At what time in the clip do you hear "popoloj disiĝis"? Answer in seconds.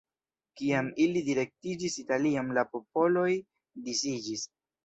2.73-4.49